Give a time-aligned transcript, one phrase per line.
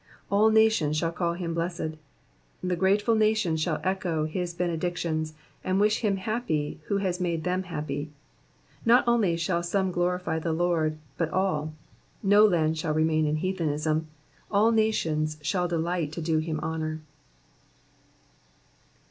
[0.31, 1.95] ^^All nations shall call him hlessed."*^
[2.63, 7.61] The grateful nations shall echo his benedictions, and wish him happy who has made them
[7.61, 8.09] happy.
[8.83, 11.73] Not only shall some glorify the Lord, but all;
[12.23, 14.07] no land shall remain in heathenism;
[14.49, 16.99] all nations shall delight to do him honour.